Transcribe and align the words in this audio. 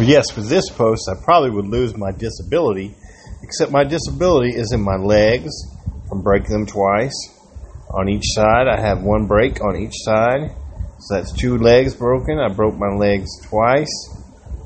Well, 0.00 0.08
yes, 0.08 0.34
with 0.34 0.48
this 0.48 0.70
post, 0.70 1.10
I 1.10 1.22
probably 1.22 1.50
would 1.50 1.66
lose 1.66 1.94
my 1.94 2.10
disability, 2.10 2.94
except 3.42 3.70
my 3.70 3.84
disability 3.84 4.56
is 4.56 4.72
in 4.72 4.80
my 4.80 4.96
legs 4.96 5.50
from 6.08 6.22
breaking 6.22 6.52
them 6.52 6.64
twice. 6.64 7.12
On 7.90 8.08
each 8.08 8.24
side, 8.28 8.66
I 8.66 8.80
have 8.80 9.02
one 9.02 9.26
break 9.26 9.62
on 9.62 9.76
each 9.76 9.92
side. 9.96 10.52
So 11.00 11.16
that's 11.16 11.38
two 11.38 11.58
legs 11.58 11.94
broken. 11.94 12.38
I 12.38 12.48
broke 12.48 12.78
my 12.78 12.96
legs 12.96 13.28
twice. 13.44 13.92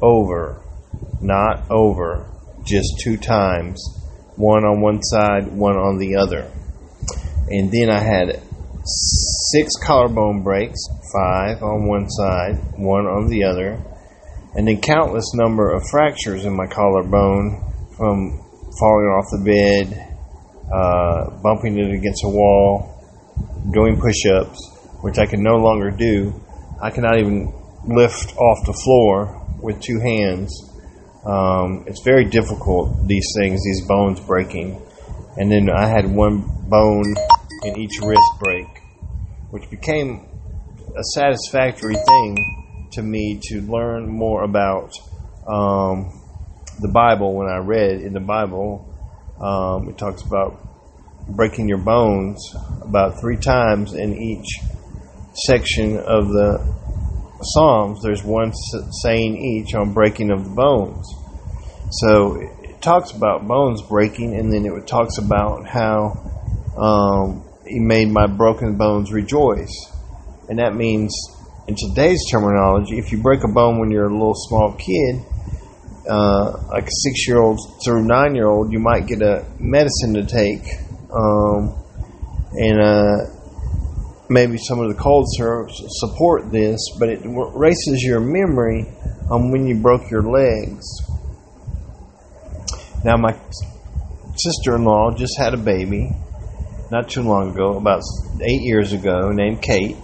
Over. 0.01 0.63
Not 1.21 1.69
over. 1.69 2.31
Just 2.65 3.01
two 3.03 3.17
times. 3.17 3.83
One 4.37 4.65
on 4.65 4.83
one 4.83 5.03
side, 5.03 5.51
one 5.51 5.75
on 5.75 5.99
the 5.99 6.15
other. 6.15 6.49
And 7.49 7.73
then 7.73 7.91
I 7.91 7.99
had 7.99 8.41
six 8.85 9.73
collarbone 9.83 10.45
breaks, 10.45 10.79
five 11.13 11.61
on 11.61 11.89
one 11.89 12.09
side, 12.09 12.79
one 12.79 13.07
on 13.07 13.27
the 13.27 13.43
other, 13.43 13.83
and 14.57 14.69
then 14.69 14.81
countless 14.81 15.35
number 15.35 15.73
of 15.73 15.83
fractures 15.91 16.45
in 16.45 16.57
my 16.57 16.67
collarbone 16.67 17.61
from 17.97 18.41
falling 18.79 19.07
off 19.07 19.27
the 19.31 19.43
bed, 19.45 20.15
uh, 20.73 21.43
bumping 21.43 21.79
it 21.79 21.93
against 21.93 22.25
a 22.25 22.29
wall, 22.29 22.91
doing 23.73 24.01
push-ups, 24.01 24.71
which 25.03 25.19
I 25.19 25.27
can 25.27 25.43
no 25.43 25.57
longer 25.57 25.91
do. 25.91 26.41
I 26.83 26.91
cannot 26.91 27.19
even 27.19 27.53
lift 27.87 28.37
off 28.37 28.67
the 28.67 28.73
floor 28.73 29.43
with 29.61 29.81
two 29.81 29.99
hands. 29.99 30.53
Um, 31.27 31.85
it's 31.87 32.03
very 32.05 32.25
difficult. 32.25 33.07
These 33.07 33.27
things, 33.39 33.61
these 33.65 33.87
bones 33.87 34.21
breaking, 34.21 34.81
and 35.37 35.51
then 35.51 35.69
I 35.71 35.87
had 35.87 36.07
one 36.07 36.45
bone 36.69 37.15
in 37.65 37.79
each 37.79 37.99
wrist 38.03 38.31
break, 38.41 38.67
which 39.51 39.69
became 39.71 40.29
a 40.97 41.03
satisfactory 41.15 41.97
thing 41.97 42.64
to 42.95 43.03
me 43.03 43.41
to 43.51 43.61
learn 43.61 44.09
more 44.09 44.43
about 44.43 44.93
um, 45.47 46.21
the 46.81 46.89
Bible. 46.89 47.35
When 47.35 47.49
I 47.49 47.59
read 47.59 48.01
in 48.01 48.13
the 48.13 48.21
Bible, 48.21 48.89
um, 49.41 49.89
it 49.89 49.99
talks 49.99 50.23
about 50.23 50.61
breaking 51.29 51.69
your 51.69 51.79
bones 51.79 52.41
about 52.83 53.21
three 53.21 53.37
times 53.37 53.95
in 53.95 54.15
each 54.17 54.47
section 55.47 55.99
of 55.99 56.29
the 56.29 56.75
Psalms. 57.43 58.03
There's 58.03 58.23
one 58.23 58.53
saying 59.03 59.37
each 59.37 59.75
on 59.75 59.93
breaking 59.93 60.31
of 60.31 60.45
the 60.45 60.51
bones. 60.51 61.07
So 61.91 62.41
it 62.41 62.81
talks 62.81 63.11
about 63.13 63.47
bones 63.47 63.83
breaking, 63.83 64.35
and 64.35 64.53
then 64.53 64.65
it 64.65 64.87
talks 64.87 65.19
about 65.19 65.67
how 65.67 66.21
um, 66.77 67.45
He 67.67 67.81
made 67.81 68.09
my 68.09 68.27
broken 68.27 68.77
bones 68.77 69.13
rejoice, 69.13 69.73
and 70.49 70.59
that 70.59 70.75
means 70.75 71.13
in 71.67 71.77
today's 71.77 72.21
terminology, 72.31 72.99
if 72.99 73.11
you 73.13 73.23
break 73.23 73.43
a 73.45 73.49
bone 73.49 73.79
when 73.79 73.91
you're 73.91 74.09
a 74.09 74.13
little 74.13 74.35
small 74.35 74.75
kid, 74.75 75.25
uh, 76.09 76.53
like 76.73 76.85
a 76.85 76.97
six 77.03 77.27
year 77.27 77.41
old 77.41 77.59
through 77.85 78.05
nine 78.05 78.35
year 78.35 78.47
old, 78.47 78.71
you 78.73 78.79
might 78.79 79.07
get 79.07 79.23
a 79.23 79.47
medicine 79.59 80.15
to 80.15 80.27
take 80.27 80.61
um, 81.15 81.75
and 82.53 82.81
uh, 82.81 83.17
maybe 84.29 84.59
some 84.59 84.81
of 84.81 84.89
the 84.89 85.01
cold 85.01 85.27
syrups 85.37 85.81
support 86.01 86.51
this, 86.51 86.81
but 86.99 87.09
it 87.09 87.25
erases 87.25 88.03
your 88.03 88.21
memory 88.21 88.87
on 89.31 89.51
when 89.51 89.67
you 89.67 89.81
broke 89.81 90.11
your 90.11 90.23
legs. 90.23 90.85
Now, 93.05 93.17
my 93.17 93.39
sister 94.37 94.77
in 94.77 94.85
law 94.85 95.13
just 95.17 95.39
had 95.39 95.55
a 95.55 95.59
baby 95.59 96.11
not 96.91 97.09
too 97.09 97.23
long 97.23 97.51
ago, 97.51 97.77
about 97.77 98.03
eight 98.41 98.63
years 98.63 98.93
ago, 98.93 99.31
named 99.31 99.63
Kate. 99.63 99.97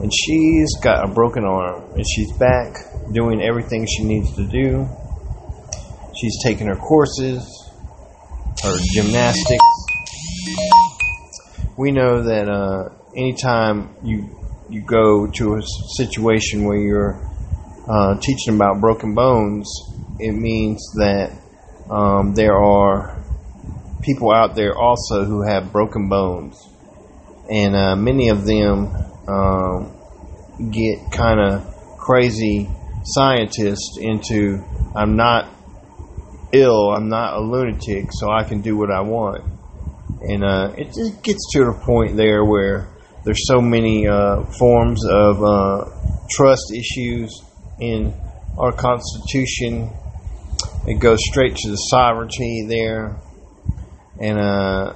And 0.00 0.12
she's 0.12 0.76
got 0.82 1.08
a 1.08 1.12
broken 1.12 1.44
arm, 1.44 1.84
and 1.94 2.04
she's 2.08 2.32
back 2.36 2.76
doing 3.12 3.42
everything 3.42 3.86
she 3.86 4.04
needs 4.04 4.34
to 4.36 4.46
do. 4.46 4.88
She's 6.20 6.36
taking 6.42 6.66
her 6.66 6.76
courses, 6.76 7.42
her 8.62 8.76
gymnastics, 8.92 9.64
we 11.76 11.90
know 11.92 12.22
that 12.22 12.48
uh, 12.48 12.88
anytime 13.14 13.94
you 14.02 14.30
you 14.68 14.80
go 14.80 15.30
to 15.30 15.54
a 15.56 15.62
situation 15.96 16.64
where 16.64 16.78
you're 16.78 17.20
uh, 17.88 18.18
teaching 18.18 18.54
about 18.54 18.80
broken 18.80 19.14
bones, 19.14 19.68
it 20.18 20.32
means 20.32 20.82
that 20.96 21.30
um, 21.90 22.34
there 22.34 22.56
are 22.56 23.22
people 24.02 24.32
out 24.32 24.56
there 24.56 24.76
also 24.76 25.24
who 25.24 25.46
have 25.46 25.70
broken 25.70 26.08
bones, 26.08 26.56
and 27.50 27.76
uh, 27.76 27.96
many 27.96 28.28
of 28.28 28.44
them 28.44 28.94
um, 29.28 29.92
get 30.70 31.12
kind 31.12 31.40
of 31.40 31.96
crazy 31.98 32.68
scientists 33.04 33.98
into 34.00 34.62
I'm 34.94 35.16
not 35.16 35.48
ill, 36.52 36.90
I'm 36.90 37.08
not 37.08 37.34
a 37.34 37.40
lunatic, 37.40 38.08
so 38.12 38.30
I 38.30 38.44
can 38.44 38.60
do 38.62 38.76
what 38.76 38.90
I 38.90 39.00
want 39.00 39.44
and 40.22 40.44
uh, 40.44 40.72
it 40.76 40.86
just 40.86 41.22
gets 41.22 41.52
to 41.52 41.60
the 41.60 41.80
point 41.84 42.16
there 42.16 42.44
where 42.44 42.88
there's 43.24 43.46
so 43.46 43.60
many 43.60 44.06
uh, 44.06 44.44
forms 44.58 45.04
of 45.08 45.42
uh, 45.42 45.84
trust 46.30 46.72
issues 46.74 47.42
in 47.80 48.14
our 48.58 48.72
Constitution. 48.72 49.90
It 50.86 51.00
goes 51.00 51.18
straight 51.20 51.56
to 51.56 51.70
the 51.70 51.76
sovereignty 51.76 52.66
there, 52.68 53.16
and 54.20 54.38
uh, 54.38 54.94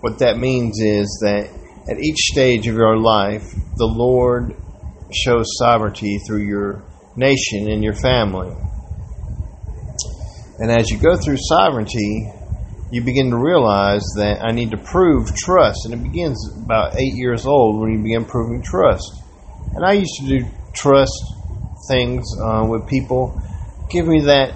what 0.00 0.18
that 0.18 0.38
means 0.38 0.78
is 0.80 1.06
that 1.22 1.48
at 1.88 1.98
each 1.98 2.18
stage 2.18 2.66
of 2.66 2.74
your 2.74 2.96
life, 2.96 3.54
the 3.76 3.86
Lord 3.86 4.56
shows 5.12 5.46
sovereignty 5.58 6.18
through 6.26 6.42
your 6.42 6.84
nation 7.16 7.70
and 7.70 7.82
your 7.82 7.94
family. 7.94 8.52
And 10.58 10.70
as 10.70 10.90
you 10.90 10.98
go 10.98 11.16
through 11.16 11.36
sovereignty, 11.38 12.32
you 12.90 13.02
begin 13.02 13.30
to 13.30 13.36
realize 13.36 14.02
that 14.16 14.42
I 14.42 14.52
need 14.52 14.70
to 14.70 14.78
prove 14.78 15.34
trust. 15.34 15.84
And 15.84 15.94
it 15.94 16.02
begins 16.02 16.38
about 16.64 16.94
eight 16.96 17.14
years 17.14 17.46
old 17.46 17.80
when 17.80 17.92
you 17.92 18.02
begin 18.02 18.24
proving 18.24 18.62
trust. 18.62 19.22
And 19.74 19.84
I 19.84 19.92
used 19.92 20.14
to 20.20 20.26
do 20.26 20.46
trust 20.72 21.12
things 21.88 22.24
uh, 22.42 22.66
with 22.68 22.88
people. 22.88 23.40
Give 23.90 24.06
me 24.06 24.22
that 24.22 24.54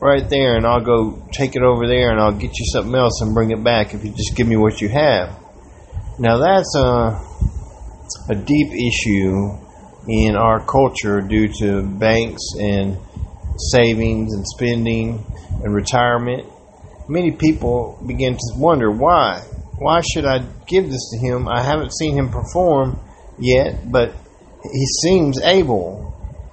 right 0.00 0.28
there, 0.28 0.56
and 0.56 0.66
I'll 0.66 0.84
go 0.84 1.26
take 1.32 1.56
it 1.56 1.62
over 1.62 1.86
there, 1.86 2.10
and 2.10 2.20
I'll 2.20 2.32
get 2.32 2.58
you 2.58 2.66
something 2.72 2.94
else 2.94 3.20
and 3.20 3.34
bring 3.34 3.50
it 3.50 3.62
back 3.62 3.94
if 3.94 4.04
you 4.04 4.10
just 4.10 4.36
give 4.36 4.46
me 4.46 4.56
what 4.56 4.80
you 4.80 4.88
have. 4.88 5.38
Now, 6.18 6.38
that's 6.38 6.74
a, 6.76 7.20
a 8.30 8.34
deep 8.34 8.72
issue 8.72 9.58
in 10.08 10.36
our 10.36 10.64
culture 10.64 11.20
due 11.20 11.48
to 11.60 11.82
banks 11.82 12.42
and 12.60 12.98
savings 13.72 14.32
and 14.34 14.46
spending 14.46 15.24
and 15.64 15.74
retirement 15.74 16.46
many 17.08 17.32
people 17.32 18.02
begin 18.06 18.34
to 18.34 18.54
wonder 18.56 18.90
why. 18.90 19.40
Why 19.78 20.00
should 20.00 20.24
I 20.24 20.38
give 20.66 20.90
this 20.90 21.10
to 21.12 21.18
him? 21.18 21.48
I 21.48 21.62
haven't 21.62 21.92
seen 21.94 22.16
him 22.16 22.30
perform 22.30 22.98
yet, 23.38 23.90
but 23.90 24.12
he 24.62 24.86
seems 25.02 25.40
able. 25.42 26.05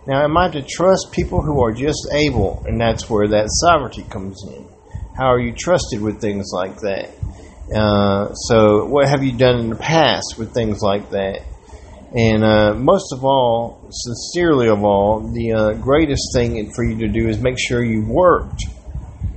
Now, 0.05 0.23
am 0.23 0.37
I 0.37 0.49
to 0.49 0.61
trust 0.61 1.11
people 1.11 1.41
who 1.41 1.63
are 1.63 1.71
just 1.71 2.07
able? 2.11 2.63
And 2.67 2.79
that's 2.79 3.09
where 3.09 3.27
that 3.29 3.45
sovereignty 3.49 4.03
comes 4.03 4.43
in. 4.47 4.67
How 5.17 5.27
are 5.27 5.39
you 5.39 5.53
trusted 5.53 6.01
with 6.01 6.19
things 6.19 6.51
like 6.53 6.77
that? 6.79 7.09
Uh, 7.73 8.33
so, 8.33 8.85
what 8.85 9.07
have 9.07 9.23
you 9.23 9.31
done 9.31 9.59
in 9.59 9.69
the 9.69 9.75
past 9.75 10.35
with 10.37 10.53
things 10.53 10.81
like 10.81 11.09
that? 11.11 11.41
And 12.15 12.43
uh, 12.43 12.73
most 12.75 13.13
of 13.13 13.23
all, 13.23 13.87
sincerely 13.89 14.67
of 14.67 14.83
all, 14.83 15.21
the 15.33 15.53
uh, 15.53 15.73
greatest 15.73 16.31
thing 16.33 16.71
for 16.75 16.83
you 16.83 16.97
to 16.99 17.07
do 17.07 17.27
is 17.27 17.39
make 17.39 17.57
sure 17.57 17.83
you've 17.83 18.09
worked 18.09 18.63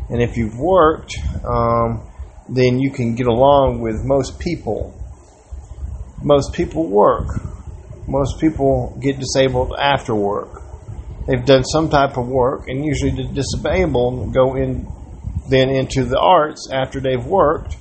and 0.09 0.23
if 0.23 0.37
you've 0.37 0.59
worked, 0.59 1.17
um, 1.45 2.09
then 2.49 2.79
you 2.79 2.91
can 2.91 3.15
get 3.15 3.27
along 3.27 3.81
with 3.81 4.05
most 4.05 4.39
people. 4.39 4.95
Most 6.23 6.53
people 6.53 6.87
work. 6.87 7.27
Most 8.07 8.41
people 8.41 8.99
get 9.01 9.19
disabled 9.19 9.75
after 9.79 10.15
work. 10.15 10.63
They've 11.27 11.45
done 11.45 11.65
some 11.65 11.89
type 11.89 12.17
of 12.17 12.29
work, 12.29 12.69
and 12.69 12.85
usually 12.85 13.11
the 13.11 13.25
disabled 13.33 14.33
go 14.33 14.55
in 14.55 14.87
then 15.49 15.71
into 15.71 16.05
the 16.05 16.19
arts 16.19 16.69
after 16.73 17.01
they've 17.01 17.25
worked 17.25 17.77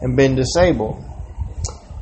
and 0.00 0.16
been 0.16 0.34
disabled. 0.34 1.04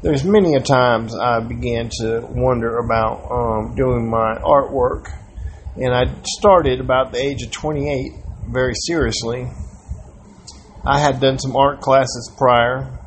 There's 0.03 0.25
many 0.25 0.55
a 0.55 0.61
times 0.61 1.15
I 1.15 1.41
began 1.41 1.91
to 2.01 2.27
wonder 2.31 2.79
about 2.79 3.31
um, 3.31 3.75
doing 3.75 4.09
my 4.09 4.35
artwork, 4.37 5.13
and 5.77 5.95
I 5.95 6.05
started 6.25 6.81
about 6.81 7.13
the 7.13 7.19
age 7.19 7.43
of 7.43 7.51
28 7.51 8.13
very 8.49 8.75
seriously 8.75 9.49
I 10.85 10.99
had 10.99 11.21
done 11.21 11.39
some 11.39 11.55
art 11.55 11.81
classes 11.81 12.33
prior, 12.37 12.99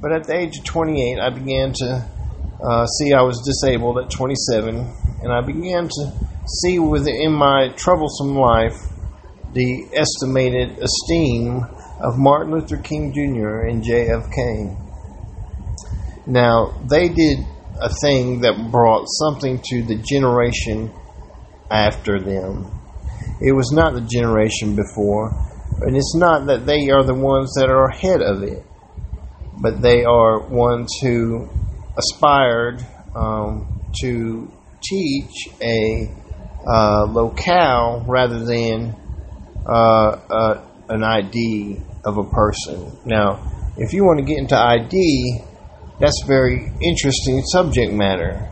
but 0.00 0.10
at 0.12 0.24
the 0.24 0.34
age 0.34 0.56
of 0.56 0.64
28, 0.64 1.18
I 1.20 1.28
began 1.28 1.74
to 1.74 2.08
uh, 2.62 2.86
see 2.86 3.12
I 3.12 3.22
was 3.22 3.42
disabled 3.44 3.98
at 3.98 4.10
27, 4.10 4.76
and 5.22 5.32
I 5.32 5.40
began 5.40 5.88
to 5.88 6.12
see 6.46 6.78
within 6.78 7.32
my 7.32 7.68
troublesome 7.76 8.36
life 8.36 8.76
the 9.52 9.88
estimated 9.94 10.78
esteem 10.78 11.64
of 12.00 12.18
Martin 12.18 12.52
Luther 12.52 12.76
King 12.76 13.12
Jr. 13.12 13.66
and 13.66 13.82
JFK. 13.82 14.80
Now, 16.26 16.74
they 16.88 17.08
did 17.08 17.38
a 17.80 17.88
thing 18.00 18.40
that 18.40 18.70
brought 18.70 19.06
something 19.08 19.60
to 19.70 19.82
the 19.82 19.96
generation 19.96 20.92
after 21.70 22.20
them. 22.20 22.70
It 23.40 23.52
was 23.52 23.72
not 23.72 23.94
the 23.94 24.00
generation 24.00 24.76
before, 24.76 25.32
and 25.80 25.96
it's 25.96 26.14
not 26.16 26.46
that 26.46 26.66
they 26.66 26.90
are 26.90 27.04
the 27.04 27.14
ones 27.14 27.52
that 27.56 27.68
are 27.68 27.88
ahead 27.88 28.22
of 28.22 28.42
it, 28.42 28.64
but 29.60 29.82
they 29.82 30.04
are 30.04 30.40
ones 30.48 30.90
who 31.02 31.48
aspired 31.96 32.84
um, 33.14 33.82
to 34.00 34.50
teach 34.82 35.48
a 35.60 36.10
uh, 36.66 37.06
locale 37.08 38.04
rather 38.06 38.44
than 38.44 38.94
uh, 39.66 40.18
uh, 40.30 40.68
an 40.88 41.02
ID 41.02 41.80
of 42.04 42.18
a 42.18 42.24
person. 42.24 42.98
Now, 43.04 43.72
if 43.76 43.92
you 43.92 44.04
want 44.04 44.18
to 44.20 44.24
get 44.24 44.38
into 44.38 44.56
ID, 44.56 45.40
that's 46.00 46.22
a 46.24 46.26
very 46.26 46.72
interesting 46.82 47.42
subject 47.46 47.92
matter. 47.92 48.50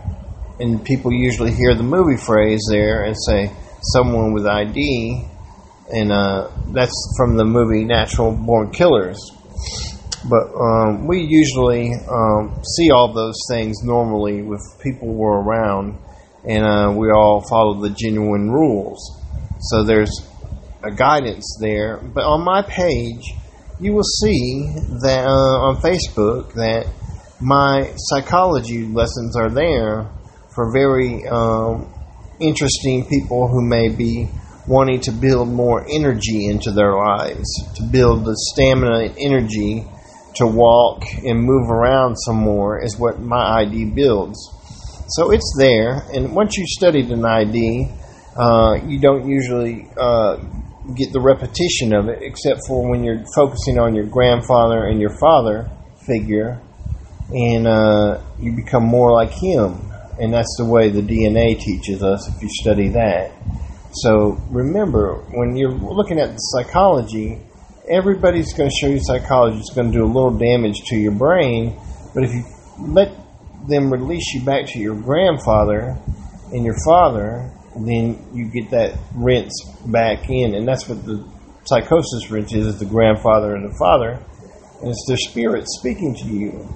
And 0.59 0.85
people 0.85 1.13
usually 1.13 1.53
hear 1.53 1.75
the 1.75 1.83
movie 1.83 2.17
phrase 2.17 2.61
there 2.71 3.05
and 3.05 3.17
say, 3.27 3.51
someone 3.83 4.33
with 4.33 4.47
ID, 4.47 5.27
and 5.91 6.13
uh, 6.13 6.51
that's 6.69 6.95
from 7.17 7.37
the 7.37 7.45
movie 7.45 7.85
Natural 7.85 8.33
Born 8.33 8.71
Killers. 8.71 9.19
But 10.29 10.55
um, 10.55 11.07
we 11.07 11.21
usually 11.21 11.93
um, 12.09 12.63
see 12.77 12.91
all 12.91 13.13
those 13.13 13.39
things 13.51 13.83
normally 13.83 14.43
with 14.43 14.61
people 14.81 15.09
who 15.09 15.25
are 15.25 15.43
around, 15.43 15.99
and 16.49 16.65
uh, 16.65 16.93
we 16.97 17.11
all 17.11 17.45
follow 17.49 17.81
the 17.81 17.91
genuine 17.91 18.51
rules. 18.51 19.21
So 19.61 19.85
there's 19.85 20.11
a 20.83 20.91
guidance 20.91 21.59
there. 21.61 21.99
But 21.99 22.25
on 22.25 22.45
my 22.45 22.63
page, 22.63 23.35
you 23.81 23.93
will 23.93 24.05
see 24.05 24.73
that 25.03 25.25
uh, 25.27 25.67
on 25.67 25.77
Facebook 25.77 26.55
that 26.55 26.87
my 27.41 27.93
psychology 27.97 28.87
lessons 28.87 29.37
are 29.37 29.51
there 29.51 30.09
for 30.55 30.73
very 30.73 31.27
um, 31.27 31.93
interesting 32.39 33.07
people 33.09 33.49
who 33.49 33.67
may 33.67 33.89
be 33.89 34.29
wanting 34.69 35.01
to 35.01 35.11
build 35.11 35.49
more 35.49 35.85
energy 35.91 36.47
into 36.47 36.71
their 36.71 36.95
lives, 36.95 37.49
to 37.75 37.83
build 37.83 38.25
the 38.25 38.37
stamina 38.53 38.99
and 38.99 39.19
energy 39.19 39.85
to 40.37 40.47
walk 40.47 41.05
and 41.25 41.43
move 41.43 41.71
around 41.71 42.17
some 42.17 42.37
more 42.37 42.83
is 42.83 42.99
what 42.99 43.21
my 43.21 43.63
ID 43.63 43.87
builds. 43.87 44.39
So 45.09 45.31
it's 45.31 45.55
there, 45.59 46.03
and 46.15 46.35
once 46.35 46.57
you've 46.57 46.69
studied 46.69 47.11
an 47.11 47.25
ID, 47.25 47.89
uh, 48.37 48.79
you 48.87 48.99
don't 48.99 49.29
usually 49.29 49.89
uh, 49.97 50.37
get 50.97 51.13
the 51.13 51.21
repetition 51.21 51.95
of 51.95 52.09
it, 52.09 52.23
except 52.23 52.61
for 52.67 52.89
when 52.89 53.05
you're 53.05 53.25
focusing 53.35 53.79
on 53.79 53.95
your 53.95 54.07
grandfather 54.07 54.85
and 54.85 55.01
your 55.01 55.15
father 55.21 55.71
figure, 56.07 56.61
and 57.31 57.67
uh, 57.67 58.21
you 58.39 58.57
become 58.57 58.85
more 58.85 59.13
like 59.13 59.31
him. 59.31 59.91
And 60.19 60.33
that's 60.33 60.55
the 60.59 60.67
way 60.67 60.89
the 60.89 61.03
DNA 61.03 61.59
teaches 61.59 62.03
us 62.03 62.29
if 62.29 62.43
you 62.43 62.49
study 62.51 62.89
that. 62.91 63.33
So 63.93 64.39
remember, 64.51 65.25
when 65.33 65.57
you're 65.57 65.73
looking 65.73 66.19
at 66.19 66.31
the 66.33 66.39
psychology, 66.39 67.41
everybody's 67.89 68.53
going 68.55 68.71
to 68.71 68.77
show 68.81 68.89
you 68.89 69.01
psychology. 69.01 69.59
It's 69.59 69.75
going 69.75 69.91
to 69.91 69.99
do 69.99 70.05
a 70.05 70.07
little 70.07 70.37
damage 70.37 70.77
to 70.87 70.97
your 70.97 71.13
brain, 71.13 71.79
but 72.15 72.25
if 72.25 72.33
you 72.33 72.45
let 72.79 73.13
them 73.69 73.93
release 73.93 74.35
you 74.35 74.45
back 74.45 74.67
to 74.67 74.79
your 74.79 74.95
grandfather 74.95 75.97
and 76.53 76.65
your 76.65 76.77
father, 76.85 77.51
then 77.75 78.19
you 78.33 78.47
get 78.47 78.71
that 78.71 78.99
rinse 79.15 79.53
back 79.87 80.29
in, 80.29 80.55
and 80.55 80.67
that's 80.69 80.89
what 80.89 81.05
the 81.05 81.25
psychosis 81.65 82.31
rinse 82.31 82.53
is: 82.53 82.67
is 82.67 82.79
the 82.79 82.87
grandfather 82.87 83.55
and 83.55 83.71
the 83.71 83.77
father, 83.79 84.19
and 84.81 84.91
it's 84.91 85.05
their 85.09 85.17
spirit 85.17 85.65
speaking 85.67 86.15
to 86.15 86.27
you. 86.27 86.69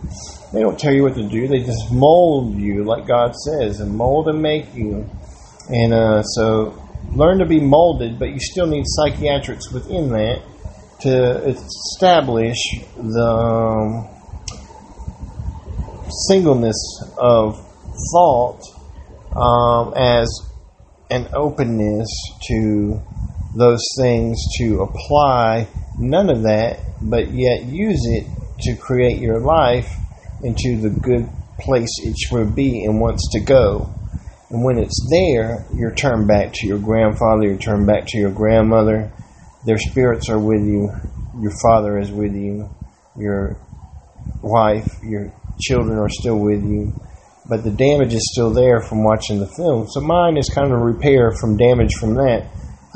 They 0.52 0.60
don't 0.60 0.78
tell 0.78 0.94
you 0.94 1.02
what 1.02 1.14
to 1.16 1.28
do; 1.28 1.48
they 1.48 1.60
just 1.60 1.92
mold 1.92 2.54
you, 2.54 2.84
like 2.84 3.06
God 3.06 3.34
says, 3.34 3.80
and 3.80 3.94
mold 3.94 4.28
and 4.28 4.40
make 4.40 4.74
you. 4.74 5.08
And 5.68 5.92
uh, 5.92 6.22
so, 6.22 6.82
learn 7.12 7.38
to 7.40 7.46
be 7.46 7.60
molded, 7.60 8.18
but 8.18 8.30
you 8.30 8.38
still 8.40 8.66
need 8.66 8.84
psychiatrics 8.86 9.70
within 9.72 10.10
that 10.10 10.42
to 11.00 11.44
establish 11.46 12.56
the 12.96 14.16
singleness 16.28 16.76
of 17.18 17.56
thought 18.12 18.60
um, 19.34 19.92
as 19.96 20.28
an 21.10 21.28
openness 21.34 22.08
to 22.48 23.00
those 23.56 23.82
things 23.98 24.38
to 24.58 24.82
apply 24.82 25.66
none 25.98 26.30
of 26.30 26.42
that, 26.42 26.80
but 27.00 27.30
yet 27.30 27.64
use 27.64 28.00
it 28.06 28.26
to 28.60 28.76
create 28.76 29.20
your 29.20 29.40
life 29.40 29.94
into 30.42 30.80
the 30.80 30.90
good 30.90 31.28
place 31.58 31.90
it 32.02 32.16
should 32.18 32.54
be 32.54 32.84
and 32.84 33.00
wants 33.00 33.28
to 33.32 33.40
go. 33.40 33.90
And 34.50 34.64
when 34.64 34.78
it's 34.78 35.08
there, 35.10 35.66
you're 35.74 35.94
turned 35.94 36.28
back 36.28 36.52
to 36.54 36.66
your 36.66 36.78
grandfather, 36.78 37.44
you're 37.44 37.58
turned 37.58 37.86
back 37.86 38.06
to 38.08 38.18
your 38.18 38.30
grandmother. 38.30 39.10
Their 39.66 39.78
spirits 39.78 40.30
are 40.30 40.38
with 40.38 40.64
you, 40.64 40.90
your 41.40 41.52
father 41.62 41.98
is 41.98 42.10
with 42.10 42.34
you, 42.34 42.70
your 43.18 43.58
wife, 44.42 44.88
your 45.02 45.32
children 45.60 45.98
are 45.98 46.08
still 46.08 46.38
with 46.38 46.64
you 46.64 46.92
but 47.48 47.62
the 47.62 47.70
damage 47.70 48.14
is 48.14 48.28
still 48.32 48.50
there 48.50 48.80
from 48.80 49.04
watching 49.04 49.38
the 49.38 49.46
film. 49.46 49.86
So 49.88 50.00
mine 50.00 50.36
is 50.36 50.50
kind 50.52 50.72
of 50.72 50.80
repair 50.80 51.32
from 51.40 51.56
damage 51.56 51.94
from 52.00 52.14
that. 52.14 52.50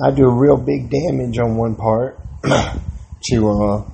I 0.04 0.10
do 0.10 0.24
a 0.24 0.34
real 0.34 0.56
big 0.56 0.90
damage 0.90 1.38
on 1.38 1.56
one 1.56 1.76
part 1.76 2.18
to 2.42 3.48
uh, 3.48 3.84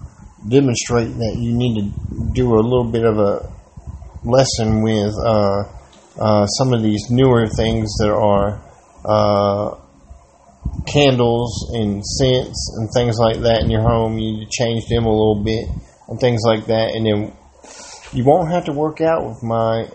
demonstrate 0.49 1.09
that 1.19 1.37
you 1.39 1.53
need 1.53 1.75
to 1.83 2.33
do 2.33 2.55
a 2.55 2.63
little 2.63 2.91
bit 2.91 3.05
of 3.05 3.19
a 3.19 3.53
lesson 4.25 4.83
with 4.83 5.13
uh, 5.25 5.65
uh, 6.19 6.47
some 6.47 6.73
of 6.73 6.83
these 6.83 7.11
newer 7.11 7.47
things 7.49 7.93
that 7.99 8.11
are 8.11 8.63
uh, 9.05 9.77
candles 10.87 11.71
and 11.75 12.05
scents 12.05 12.77
and 12.77 12.89
things 12.95 13.19
like 13.19 13.41
that 13.43 13.63
in 13.63 13.71
your 13.71 13.83
home. 13.83 14.19
You 14.19 14.33
need 14.33 14.47
to 14.47 14.51
change 14.51 14.85
them 14.89 15.05
a 15.05 15.11
little 15.11 15.43
bit 15.45 15.69
and 16.09 16.21
things 16.21 16.43
like 16.45 16.67
that, 16.67 16.95
and 16.95 17.07
then 17.07 17.37
you 18.13 18.25
won't 18.25 18.51
have 18.51 18.65
to 18.67 18.73
work 18.73 19.01
out 19.01 19.27
with 19.27 19.43
my 19.43 19.89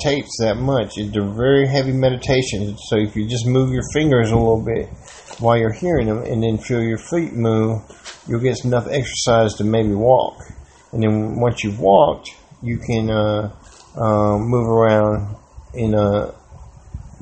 tapes 0.00 0.38
that 0.40 0.56
much. 0.56 0.98
A 0.98 1.04
very 1.04 1.68
heavy 1.68 1.92
meditation. 1.92 2.76
So 2.88 2.96
if 2.96 3.14
you 3.14 3.28
just 3.28 3.46
move 3.46 3.70
your 3.70 3.84
fingers 3.92 4.30
a 4.30 4.36
little 4.36 4.64
bit 4.64 4.88
while 5.38 5.56
you're 5.56 5.72
hearing 5.72 6.06
them 6.06 6.22
and 6.24 6.42
then 6.42 6.58
feel 6.58 6.82
your 6.82 6.98
feet 6.98 7.32
move, 7.32 7.82
you'll 8.26 8.40
get 8.40 8.64
enough 8.64 8.88
exercise 8.90 9.54
to 9.54 9.64
maybe 9.64 9.92
walk. 9.92 10.38
And 10.92 11.02
then 11.02 11.38
once 11.38 11.62
you've 11.62 11.78
walked, 11.78 12.30
you 12.62 12.78
can 12.78 13.10
uh, 13.10 13.54
uh, 13.96 14.36
move 14.38 14.66
around 14.68 15.36
in 15.74 15.94
uh, 15.94 16.32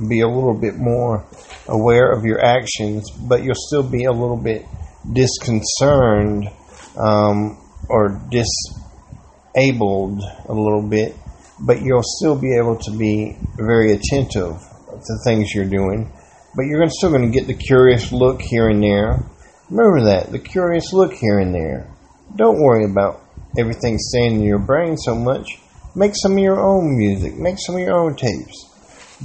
be 0.06 0.20
a 0.20 0.28
little 0.28 0.54
bit 0.54 0.76
more 0.76 1.26
aware 1.66 2.10
of 2.12 2.24
your 2.24 2.40
actions, 2.44 3.10
but 3.10 3.42
you'll 3.42 3.54
still 3.54 3.82
be 3.82 4.04
a 4.04 4.12
little 4.12 4.36
bit 4.36 4.64
disconcerted 5.12 6.48
um, 6.96 7.58
or 7.88 8.20
disabled 8.30 10.22
a 10.48 10.52
little 10.52 10.82
bit 10.82 11.14
but 11.60 11.82
you'll 11.82 12.02
still 12.04 12.36
be 12.36 12.56
able 12.56 12.76
to 12.76 12.90
be 12.92 13.36
very 13.56 13.92
attentive 13.92 14.60
to 14.88 15.18
things 15.24 15.52
you're 15.54 15.64
doing. 15.64 16.12
But 16.54 16.66
you're 16.66 16.88
still 16.88 17.10
going 17.10 17.30
to 17.30 17.38
get 17.38 17.46
the 17.46 17.54
curious 17.54 18.12
look 18.12 18.40
here 18.40 18.68
and 18.68 18.82
there. 18.82 19.24
Remember 19.70 20.04
that, 20.06 20.30
the 20.30 20.38
curious 20.38 20.92
look 20.92 21.12
here 21.12 21.38
and 21.38 21.54
there. 21.54 21.90
Don't 22.36 22.60
worry 22.60 22.84
about 22.84 23.22
everything 23.58 23.98
staying 23.98 24.36
in 24.36 24.42
your 24.42 24.58
brain 24.58 24.96
so 24.96 25.14
much. 25.14 25.58
Make 25.94 26.12
some 26.14 26.32
of 26.32 26.38
your 26.38 26.60
own 26.60 26.96
music, 26.96 27.36
make 27.36 27.56
some 27.58 27.74
of 27.74 27.80
your 27.80 27.98
own 27.98 28.16
tapes. 28.16 28.67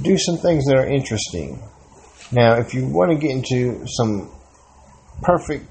Do 0.02 0.16
some 0.18 0.38
things 0.38 0.64
that 0.66 0.76
are 0.76 0.86
interesting. 0.86 1.62
Now, 2.32 2.54
if 2.54 2.74
you 2.74 2.86
want 2.86 3.12
to 3.12 3.18
get 3.18 3.30
into 3.30 3.86
some 3.86 4.30
perfect 5.22 5.66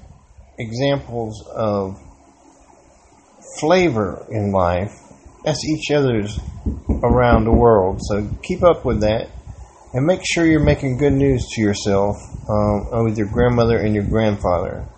examples 0.58 1.46
of 1.54 1.98
flavor 3.60 4.26
in 4.30 4.52
life, 4.52 4.92
that's 5.44 5.62
each 5.64 5.90
other's 5.90 6.38
around 7.02 7.44
the 7.44 7.52
world. 7.52 8.00
So 8.02 8.26
keep 8.42 8.62
up 8.62 8.84
with 8.84 9.00
that 9.00 9.28
and 9.92 10.06
make 10.06 10.22
sure 10.24 10.46
you're 10.46 10.64
making 10.64 10.96
good 10.96 11.12
news 11.12 11.44
to 11.52 11.60
yourself 11.60 12.16
um, 12.48 13.04
with 13.04 13.18
your 13.18 13.28
grandmother 13.28 13.78
and 13.78 13.94
your 13.94 14.04
grandfather. 14.04 14.88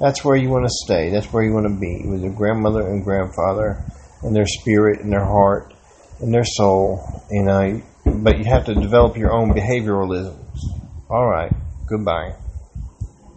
That's 0.00 0.24
where 0.24 0.36
you 0.36 0.48
want 0.48 0.64
to 0.64 0.72
stay. 0.84 1.10
That's 1.10 1.32
where 1.32 1.42
you 1.42 1.52
want 1.52 1.66
to 1.66 1.78
be 1.78 2.02
with 2.06 2.22
your 2.22 2.32
grandmother 2.32 2.86
and 2.86 3.02
grandfather 3.02 3.82
and 4.22 4.34
their 4.34 4.46
spirit 4.46 5.00
and 5.00 5.12
their 5.12 5.24
heart 5.24 5.74
and 6.20 6.32
their 6.32 6.44
soul. 6.44 7.00
You 7.30 7.42
know, 7.42 7.82
but 8.06 8.38
you 8.38 8.44
have 8.44 8.64
to 8.66 8.74
develop 8.74 9.16
your 9.16 9.32
own 9.32 9.50
behavioralisms. 9.52 10.64
All 11.10 11.26
right. 11.26 11.52
Goodbye. 11.88 12.34